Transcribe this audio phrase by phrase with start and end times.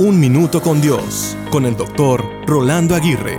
[0.00, 3.36] Un Minuto con Dios, con el doctor Rolando Aguirre.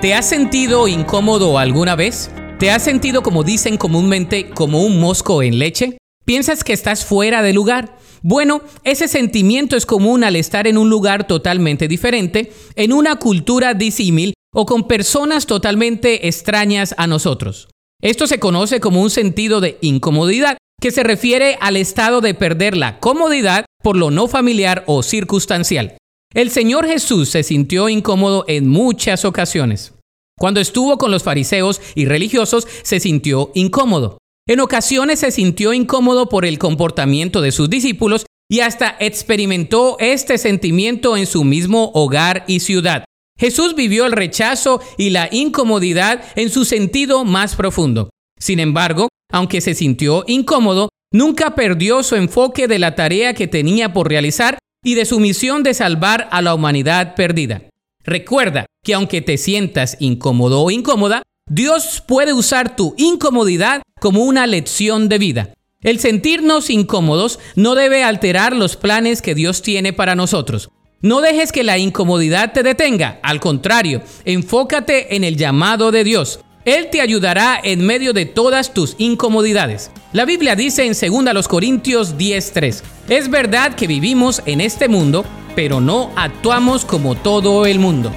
[0.00, 2.28] ¿Te has sentido incómodo alguna vez?
[2.58, 5.96] ¿Te has sentido, como dicen comúnmente, como un mosco en leche?
[6.24, 7.98] ¿Piensas que estás fuera de lugar?
[8.22, 13.72] Bueno, ese sentimiento es común al estar en un lugar totalmente diferente, en una cultura
[13.72, 17.68] disímil o con personas totalmente extrañas a nosotros.
[18.02, 22.76] Esto se conoce como un sentido de incomodidad, que se refiere al estado de perder
[22.76, 25.96] la comodidad por lo no familiar o circunstancial.
[26.34, 29.94] El Señor Jesús se sintió incómodo en muchas ocasiones.
[30.36, 34.18] Cuando estuvo con los fariseos y religiosos, se sintió incómodo.
[34.48, 40.36] En ocasiones se sintió incómodo por el comportamiento de sus discípulos y hasta experimentó este
[40.36, 43.04] sentimiento en su mismo hogar y ciudad.
[43.38, 48.10] Jesús vivió el rechazo y la incomodidad en su sentido más profundo.
[48.36, 53.92] Sin embargo, aunque se sintió incómodo, nunca perdió su enfoque de la tarea que tenía
[53.92, 57.62] por realizar y de su misión de salvar a la humanidad perdida.
[58.04, 64.46] Recuerda que aunque te sientas incómodo o incómoda, Dios puede usar tu incomodidad como una
[64.46, 65.54] lección de vida.
[65.80, 70.70] El sentirnos incómodos no debe alterar los planes que Dios tiene para nosotros.
[71.00, 76.40] No dejes que la incomodidad te detenga, al contrario, enfócate en el llamado de Dios.
[76.64, 79.92] Él te ayudará en medio de todas tus incomodidades.
[80.16, 85.82] La Biblia dice en 2 Corintios 10:3, es verdad que vivimos en este mundo, pero
[85.82, 88.10] no actuamos como todo el mundo.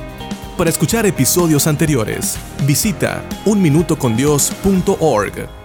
[0.58, 5.59] Para escuchar episodios anteriores, visita unminutocondios.org.